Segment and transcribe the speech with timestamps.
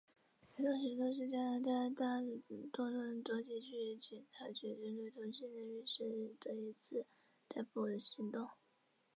[0.55, 2.19] 肥皂行动是加拿大大
[2.73, 7.05] 多伦多地区警察局针对同性恋浴室的一次
[7.47, 8.49] 逮捕行动。